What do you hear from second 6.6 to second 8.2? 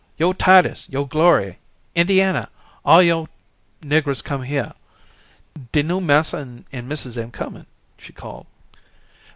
and missus am comin'," she